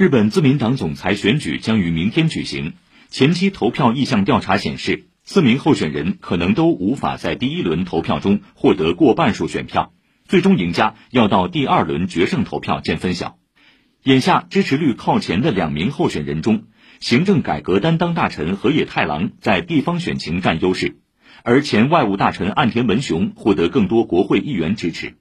[0.00, 2.72] 日本自民党总裁选举将于明天举行。
[3.10, 9.92] 前期投票意向调查显示四名候选人可能都无法在第一轮投票中获得过半数选票
[10.26, 13.36] 最终赢家要到第二轮决胜投票见分晓。
[14.02, 16.62] 眼下支持率靠前的两名候选人中
[17.00, 20.96] 行政改革担当大臣河野太郎在地方选情占优势
[21.44, 25.19] 而前外务大臣岸田文雄获得更多国会议员支持。